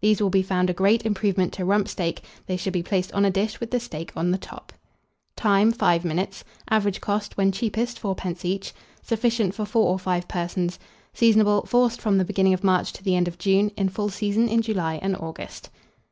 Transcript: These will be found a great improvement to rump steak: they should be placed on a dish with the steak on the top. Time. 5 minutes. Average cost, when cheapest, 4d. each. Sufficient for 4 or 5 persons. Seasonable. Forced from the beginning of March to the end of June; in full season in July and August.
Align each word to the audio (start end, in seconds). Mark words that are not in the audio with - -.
These 0.00 0.22
will 0.22 0.30
be 0.30 0.40
found 0.44 0.70
a 0.70 0.72
great 0.72 1.04
improvement 1.04 1.52
to 1.54 1.64
rump 1.64 1.88
steak: 1.88 2.22
they 2.46 2.56
should 2.56 2.72
be 2.72 2.80
placed 2.84 3.10
on 3.10 3.24
a 3.24 3.28
dish 3.32 3.58
with 3.58 3.72
the 3.72 3.80
steak 3.80 4.12
on 4.14 4.30
the 4.30 4.38
top. 4.38 4.72
Time. 5.34 5.72
5 5.72 6.04
minutes. 6.04 6.44
Average 6.70 7.00
cost, 7.00 7.36
when 7.36 7.50
cheapest, 7.50 8.00
4d. 8.00 8.44
each. 8.44 8.72
Sufficient 9.02 9.52
for 9.52 9.64
4 9.64 9.84
or 9.88 9.98
5 9.98 10.28
persons. 10.28 10.78
Seasonable. 11.12 11.66
Forced 11.66 12.00
from 12.00 12.18
the 12.18 12.24
beginning 12.24 12.54
of 12.54 12.62
March 12.62 12.92
to 12.92 13.02
the 13.02 13.16
end 13.16 13.26
of 13.26 13.36
June; 13.36 13.72
in 13.76 13.88
full 13.88 14.10
season 14.10 14.46
in 14.48 14.62
July 14.62 15.00
and 15.02 15.16
August. 15.16 15.70